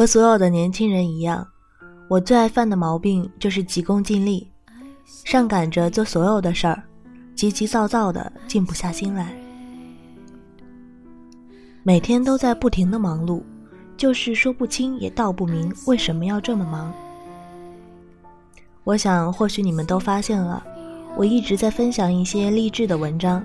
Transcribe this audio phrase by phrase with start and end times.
[0.00, 1.46] 和所有的年轻人一样，
[2.08, 4.50] 我最爱犯的毛病就是急功近利，
[5.26, 6.82] 上赶着做所有的事儿，
[7.36, 9.38] 急急躁躁的，静不下心来。
[11.82, 13.42] 每天都在不停的忙碌，
[13.94, 16.90] 就是说不清也道不明为什么要这么忙。
[18.84, 20.64] 我想，或许你们都发现了，
[21.14, 23.44] 我一直在分享一些励志的文章，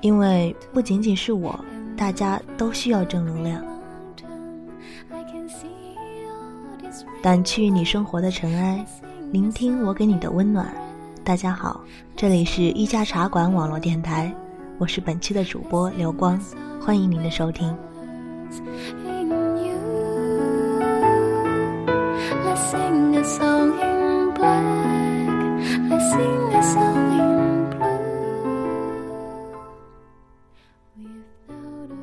[0.00, 1.62] 因为不仅仅是我，
[1.94, 3.62] 大家都需要正能量。
[7.22, 8.84] 掸去你生活的尘埃，
[9.32, 10.72] 聆听我给你的温暖。
[11.24, 11.80] 大家好，
[12.14, 14.32] 这里是一家茶馆网络电台，
[14.78, 16.40] 我是本期的主播刘光，
[16.80, 17.76] 欢迎您的收听。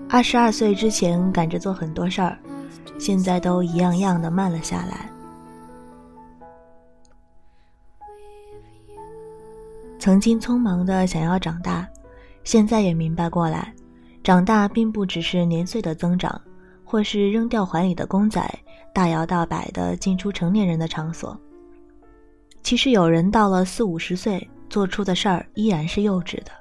[0.09, 2.37] 二十二岁之前赶着做很多事儿，
[2.99, 5.09] 现在都一样样的慢了下来。
[10.05, 11.89] 曾经匆忙的想要长大，
[12.43, 13.73] 现在也明白过来，
[14.23, 16.39] 长大并不只是年岁的增长，
[16.83, 18.47] 或是扔掉怀里的公仔，
[18.93, 21.35] 大摇大摆的进出成年人的场所。
[22.61, 26.51] 其实有人到了四五十岁，做出的事儿依然是幼稚的。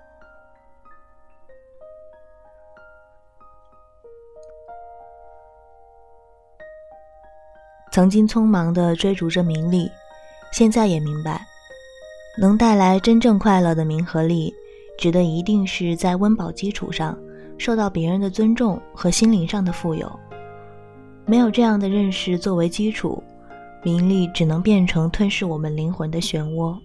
[7.93, 9.91] 曾经匆忙的追逐着名利，
[10.51, 11.47] 现在也明白。
[12.37, 14.53] 能带来真正快乐的名和利，
[14.99, 17.17] 指的一定是在温饱基础上
[17.59, 20.11] 受到别人的尊重和心灵上的富有。
[21.27, 23.23] 没有这样的认识作为基础，
[23.85, 26.77] 名利只能变成吞噬我们灵魂的漩涡。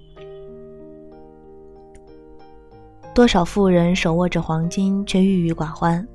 [3.16, 6.08] 多少富人手握着黄金却郁郁寡欢，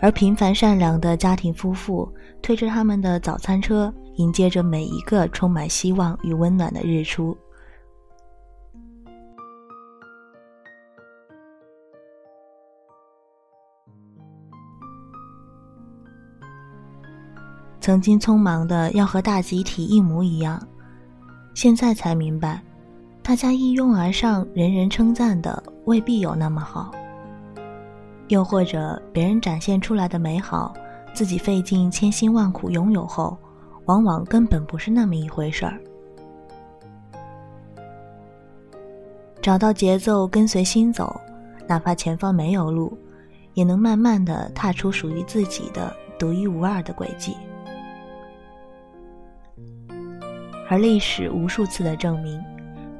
[0.00, 2.08] 而平凡善良的家庭夫妇
[2.42, 7.36] 推着他们的早餐车，迎接着每一个充满希望与温暖的日出。
[17.86, 20.60] 曾经匆忙的要和大集体一模一样，
[21.54, 22.60] 现在才明白，
[23.22, 26.90] 大家一拥而上，人人称赞的未必有那么好。
[28.26, 30.74] 又或者别人展现出来的美好，
[31.14, 33.38] 自己费尽千辛万苦拥有后，
[33.84, 35.80] 往往根本不是那么一回事儿。
[39.40, 41.14] 找到节奏，跟随心走，
[41.68, 42.98] 哪怕前方没有路，
[43.54, 47.36] 也能慢慢的踏出属于自己的独一无二的轨迹。
[50.68, 52.42] 而历史无数次的证明，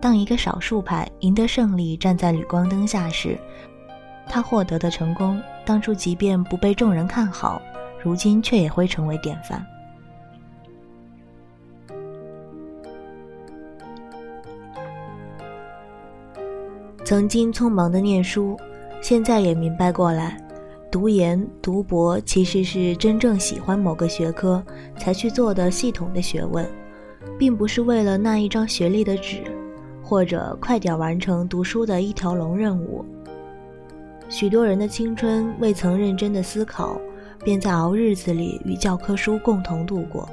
[0.01, 3.37] 当一个少数派赢得胜利，站在镁光灯下时，
[4.29, 7.61] 他获得的成功，当初即便不被众人看好，
[8.03, 9.65] 如今却也会成为典范。
[17.05, 18.59] 曾经匆忙的念书，
[19.01, 20.37] 现在也明白过来，
[20.91, 24.61] 读研读博其实是真正喜欢某个学科
[24.97, 26.69] 才去做的系统的学问。
[27.39, 29.43] 并不是为了那一张学历的纸，
[30.03, 33.05] 或者快点完成读书的一条龙任务。
[34.29, 37.01] 许多人的青春未曾认真的思考，
[37.45, 40.29] 便在熬日子里与教科书共同度过。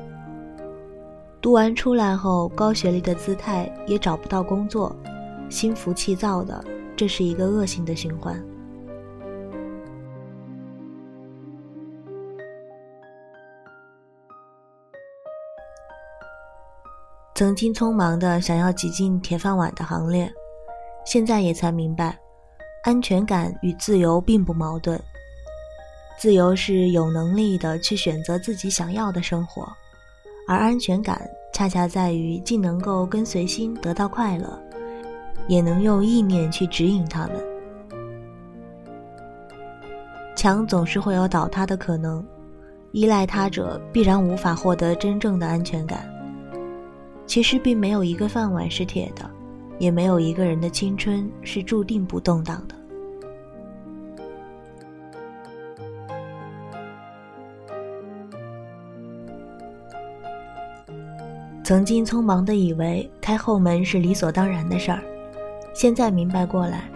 [1.42, 4.96] 读完出来后，高学历的姿态也找不到工作，
[5.50, 6.64] 心浮气躁的，
[6.96, 8.42] 这是一个恶性的循环。
[17.36, 20.32] 曾经匆忙的想要挤进铁饭碗的行列，
[21.04, 22.16] 现在也才明白，
[22.84, 25.02] 安全感与自由并不矛盾。
[26.16, 29.68] 自由是有能力的去选择自己想要的生活，
[30.48, 34.62] 而安全感恰恰在于既能够跟随心得到快乐，
[35.48, 37.44] 也能用意念去指引他们。
[40.36, 42.24] 墙总是会有倒塌的可能，
[42.92, 46.13] 依赖他者必然无法获得真正的安全感。
[47.26, 49.30] 其实并没有一个饭碗是铁的，
[49.80, 52.76] 也没有一个人的青春是注定不动荡的。
[61.64, 65.02] 曾经匆忙的以为开后门是理所当然的事儿，
[65.74, 66.90] 现在明白过来，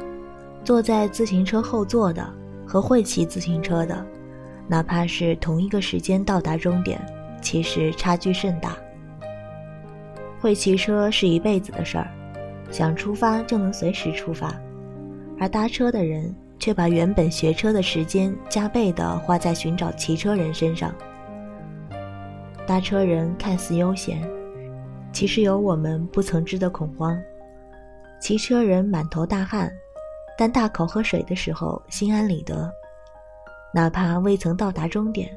[0.64, 2.30] 坐在自行车后座的
[2.66, 4.06] 和会骑自行车的，
[4.68, 7.02] 哪怕是同一个时间到达终点，
[7.42, 8.78] 其实差距甚大。
[10.40, 12.08] 会骑车是一辈子的事儿，
[12.72, 14.54] 想出发就能随时出发，
[15.40, 20.94] 而搭车的人却把原本学车的时间加倍的花在寻找骑车人身上。
[22.66, 24.22] 搭车人看似悠闲，
[25.12, 27.18] 其实有我们不曾知的恐慌；
[28.20, 29.72] 骑车人满头大汗，
[30.38, 32.70] 但大口喝水的时候心安理得。
[33.74, 35.30] 哪怕未曾到达终点，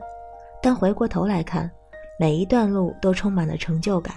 [0.63, 1.71] 但回过头来看，
[2.19, 4.15] 每一段路都充满了成就感。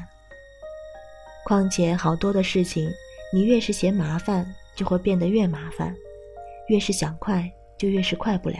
[1.45, 2.89] 况且好多的事情，
[3.33, 4.45] 你越是嫌麻烦，
[4.75, 5.93] 就会变得越麻烦；
[6.67, 8.57] 越是想快，就越是快不了。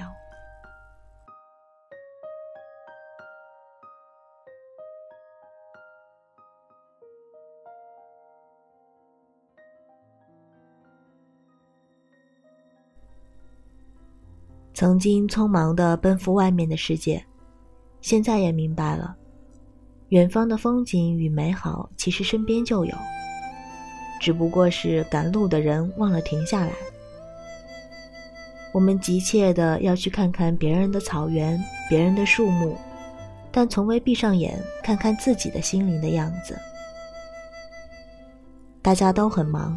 [14.73, 17.23] 曾经匆忙的奔赴外面的世界，
[18.01, 19.15] 现在也明白了，
[20.13, 22.93] 远方的风景与美好其实身边就有，
[24.21, 26.71] 只不过是赶路的人忘了停下来。
[28.71, 32.77] 我们急切的要去看看别人的草原、别人的树木，
[33.51, 36.55] 但从未闭上眼看看自己的心灵的样子。
[38.83, 39.75] 大家都很忙，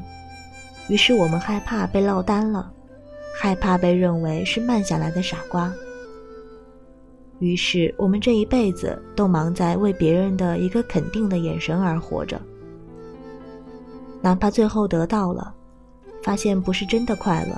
[0.89, 2.71] 于是我们害怕被落单了。
[3.41, 5.73] 害怕被认为是慢下来的傻瓜，
[7.39, 12.41] 于是我们这一辈子都忙在为别人的一个肯定的眼神而活着。
[14.23, 15.55] 哪怕最后得到了，
[16.23, 17.55] 发现不是真的快乐，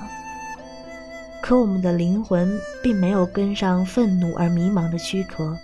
[1.41, 5.57] 可我们的灵魂并没有跟上愤怒而迷茫的躯壳，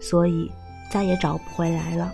[0.00, 0.50] 所以
[0.90, 2.12] 再也找不回来了。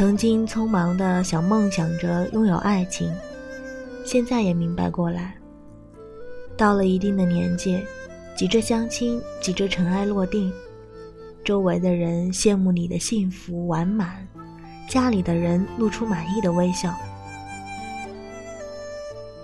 [0.00, 3.14] 曾经匆忙的想梦想着拥有爱情，
[4.02, 5.34] 现在也明白过来。
[6.56, 7.78] 到了一定的年纪，
[8.34, 10.50] 急着相亲，急着尘埃落定，
[11.44, 14.26] 周围的人羡慕你的幸福完满，
[14.88, 16.94] 家里的人露出满意的微笑。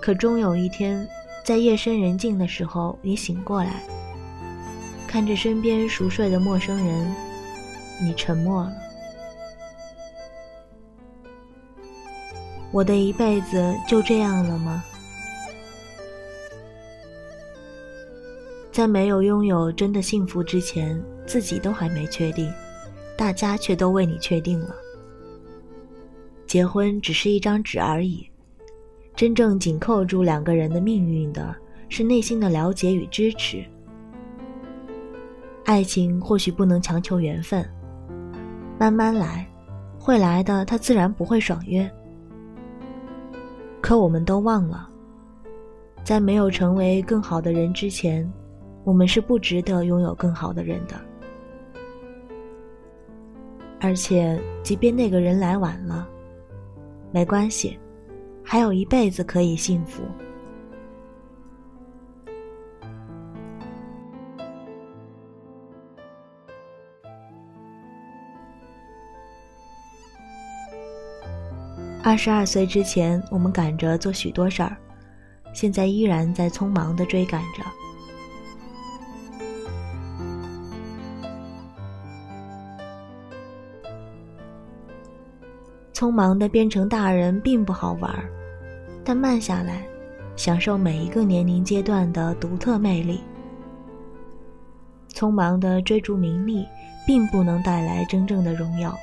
[0.01, 1.07] 可终有一天，
[1.43, 3.83] 在夜深人静的时候，你醒过来，
[5.07, 7.15] 看着身边熟睡的陌生人，
[8.01, 8.73] 你沉默了。
[12.77, 14.83] 我的一辈子就这样了吗？
[18.71, 22.53] 在没有拥有真的幸福之前，自己都还没确定，
[23.17, 24.75] 大家却都为你确定了。
[26.45, 28.29] 结婚只是一张纸而已，
[29.15, 31.55] 真正紧扣住两个人的命运的
[31.89, 33.65] 是内心的了解与支持。
[35.65, 37.67] 爱情或许不能强求缘分，
[38.77, 39.49] 慢慢来，
[39.97, 41.91] 会来的，它自然不会爽约。
[43.87, 44.89] 可我们都忘了，
[46.03, 48.29] 在没有成为更好的人之前，
[48.83, 50.99] 我们是不值得拥有更好的人的。
[53.79, 56.05] 而且，即便那个人来晚了，
[57.13, 57.79] 没关系，
[58.43, 60.03] 还有一辈子可以幸福。
[72.07, 74.77] 二十二岁之前，我们赶着做许多事儿，
[75.51, 77.61] 现在依然在匆忙的追赶着。
[85.93, 88.09] 匆忙的变成大人并不好玩，
[89.03, 89.85] 但慢下来，
[90.37, 93.19] 享受每一个年龄阶段的独特魅力。
[95.11, 96.65] 匆忙的追逐名利，
[97.05, 98.97] 并不能带来真正的荣耀。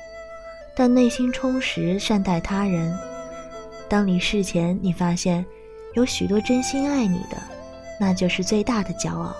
[0.75, 2.93] 但内心充实，善待他人。
[3.87, 5.45] 当你事前你发现
[5.93, 7.37] 有许多真心爱你的，
[7.99, 9.33] 那就是最大的骄傲。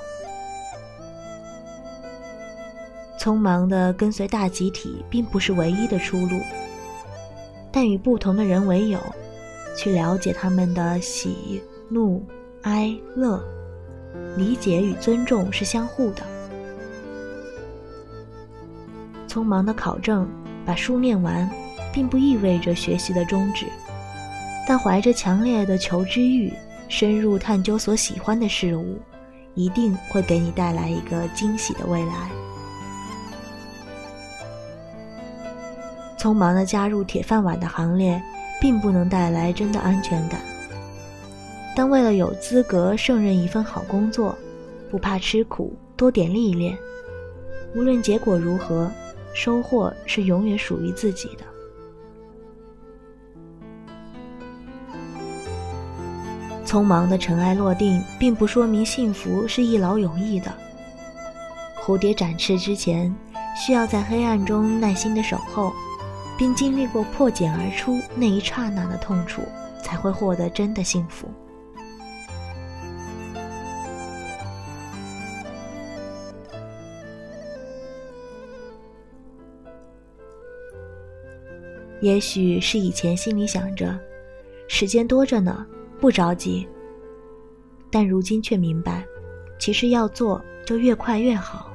[3.19, 6.39] 匆忙的跟随大集体，并不是唯一的出路。
[7.71, 8.99] 但与不同的人为友，
[9.75, 12.23] 去了解他们的喜怒
[12.61, 13.43] 哀乐，
[14.37, 16.21] 理解与尊重是相互的。
[19.27, 20.25] 匆忙的考证。
[20.65, 21.49] 把书念完，
[21.93, 23.67] 并不意味着学习的终止，
[24.67, 26.51] 但怀着强烈的求知欲，
[26.89, 28.97] 深入探究所喜欢的事物，
[29.53, 32.29] 一定会给你带来一个惊喜的未来。
[36.17, 38.19] 匆忙的加入铁饭碗的行列，
[38.59, 40.41] 并不能带来真的安全感，
[41.75, 44.35] 但为了有资格胜任一份好工作，
[44.89, 46.75] 不怕吃苦，多点历练，
[47.75, 48.89] 无论结果如何。
[49.35, 51.43] 收获是永远属于自己的。
[56.65, 60.51] 匆忙的尘埃落定，并不说明幸福是一劳永逸的。
[61.79, 63.13] 蝴蝶展翅之前，
[63.55, 65.71] 需要在黑暗中耐心的守候，
[66.37, 69.41] 并经历过破茧而出那一刹那的痛楚，
[69.83, 71.29] 才会获得真的幸福。
[82.01, 83.97] 也许是以前心里想着，
[84.67, 85.65] 时间多着呢，
[85.99, 86.67] 不着急。
[87.89, 89.05] 但如今却明白，
[89.57, 91.74] 其实要做就越快越好。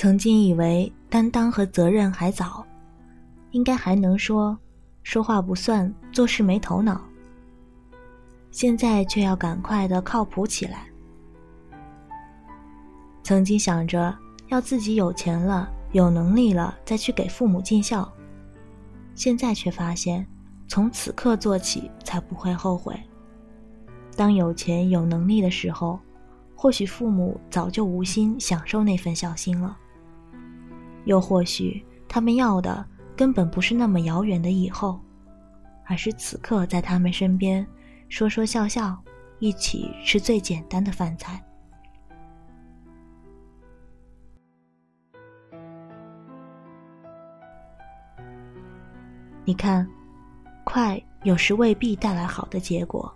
[0.00, 2.64] 曾经以为担当和责任还早，
[3.50, 4.56] 应该还能说，
[5.02, 7.02] 说话不算，做事没头脑。
[8.50, 10.86] 现在却要赶快的靠谱起来。
[13.22, 14.16] 曾经想着
[14.48, 18.10] 要自己有钱了、有能力了再去给父母尽孝，
[19.14, 20.26] 现在却发现，
[20.66, 22.98] 从此刻做起才不会后悔。
[24.16, 26.00] 当有钱有能力的时候，
[26.56, 29.76] 或许父母早就无心享受那份孝心了。
[31.04, 35.00] 又或许，他们要的根本不是那么遥远的以后，
[35.86, 37.66] 而是此刻在他们身边，
[38.08, 38.96] 说说笑笑，
[39.38, 41.42] 一起吃最简单的饭菜。
[49.44, 49.88] 你看，
[50.62, 53.12] 快有时未必带来好的结果，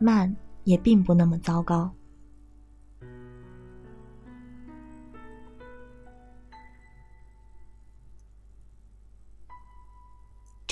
[0.00, 1.88] 慢也并不那么糟糕。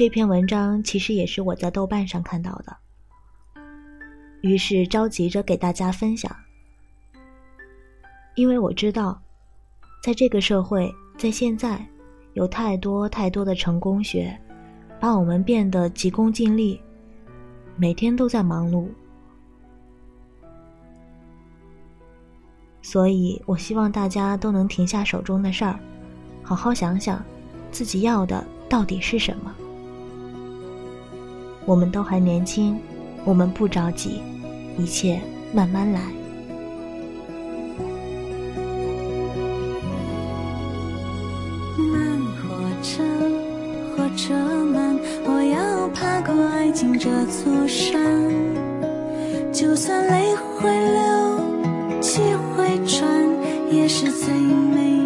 [0.01, 2.75] 这篇文章其实也是我在豆瓣上看到的，
[4.41, 6.35] 于是着急着给大家分享。
[8.35, 9.21] 因为我知道，
[10.03, 11.87] 在这个社会，在现在，
[12.33, 14.35] 有太多太多的成功学，
[14.99, 16.81] 把我们变得急功近利，
[17.77, 18.89] 每天都在忙碌。
[22.81, 25.79] 所以我希望大家都能停下手中的事儿，
[26.43, 27.23] 好好想想，
[27.71, 29.55] 自己要的到底是什么。
[31.71, 32.77] 我们都还年轻，
[33.25, 34.21] 我们不着急，
[34.77, 35.21] 一切
[35.53, 36.01] 慢慢来。
[41.79, 43.05] 慢火车，
[43.97, 44.35] 火车
[44.65, 48.03] 慢，我要爬过爱情这座山。
[49.53, 52.21] 就算泪会流，气
[52.57, 53.09] 会喘，
[53.71, 55.00] 也是最美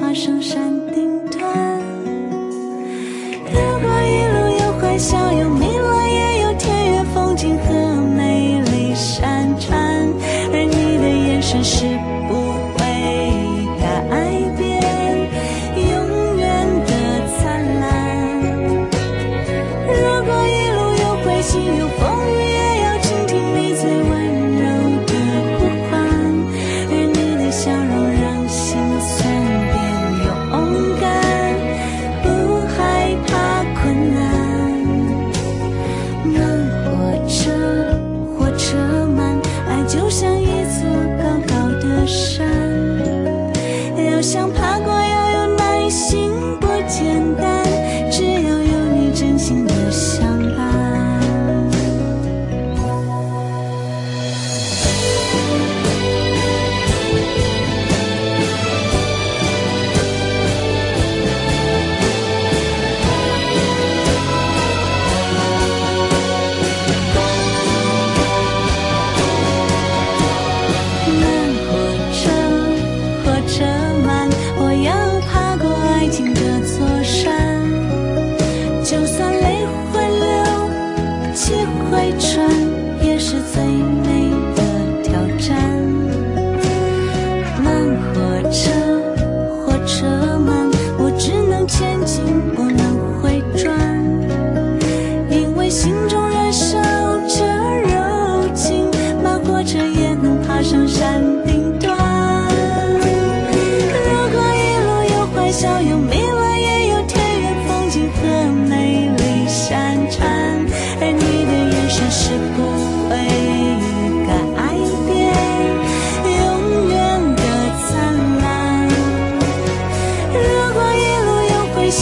[0.00, 0.83] 爬上山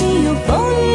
[0.03, 0.92] 你有风雨。